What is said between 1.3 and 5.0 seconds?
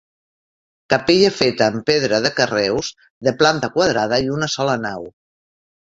feta amb pedra de carreus, de planta quadrada i una sola